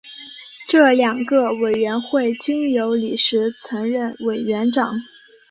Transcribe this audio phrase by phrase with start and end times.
[0.67, 4.99] 这两个委员会均由李石曾任委员长。